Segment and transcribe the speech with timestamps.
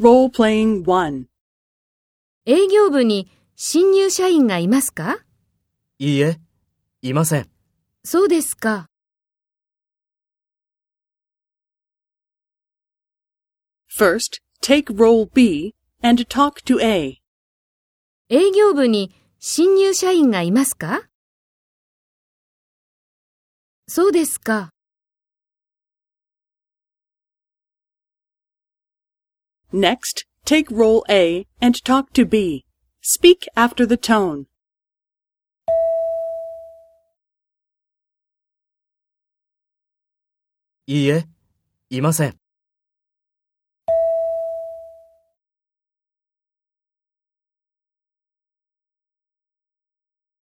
[0.00, 1.26] Role-playing 1.
[2.46, 5.18] 営業部に新入社員がいますか？
[5.98, 6.40] いいえ、
[7.02, 7.50] いません。
[8.02, 8.88] そうですか。
[13.94, 17.18] First, take role B and talk to A.
[18.30, 21.02] 営業部に新入社員がいますか？
[23.86, 24.70] そうですか。
[29.71, 32.63] Next, take role A and talk to B.
[33.01, 34.45] Speak after the tone.
[40.87, 41.25] いいえ、
[41.89, 42.37] いません。